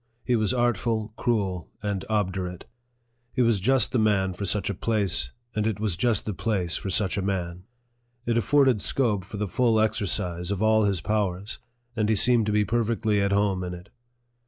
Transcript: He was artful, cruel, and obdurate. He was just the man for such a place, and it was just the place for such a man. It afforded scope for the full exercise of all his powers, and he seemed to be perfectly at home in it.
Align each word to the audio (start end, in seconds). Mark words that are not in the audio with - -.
He 0.23 0.35
was 0.35 0.51
artful, 0.51 1.13
cruel, 1.15 1.69
and 1.83 2.03
obdurate. 2.09 2.65
He 3.33 3.43
was 3.43 3.59
just 3.59 3.91
the 3.91 3.99
man 3.99 4.33
for 4.33 4.45
such 4.45 4.67
a 4.67 4.73
place, 4.73 5.29
and 5.55 5.67
it 5.67 5.79
was 5.79 5.95
just 5.95 6.25
the 6.25 6.33
place 6.33 6.75
for 6.75 6.89
such 6.89 7.19
a 7.19 7.21
man. 7.21 7.65
It 8.25 8.35
afforded 8.35 8.81
scope 8.81 9.23
for 9.23 9.37
the 9.37 9.47
full 9.47 9.79
exercise 9.79 10.49
of 10.49 10.59
all 10.63 10.85
his 10.85 11.01
powers, 11.01 11.59
and 11.95 12.09
he 12.09 12.15
seemed 12.15 12.47
to 12.47 12.51
be 12.51 12.65
perfectly 12.65 13.21
at 13.21 13.31
home 13.31 13.63
in 13.63 13.75
it. 13.75 13.89